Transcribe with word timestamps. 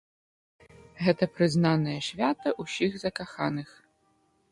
Гэта 1.07 1.27
прызнанае 1.35 1.97
свята 2.07 2.53
ўсіх 2.63 2.91
закаханых. 3.05 3.69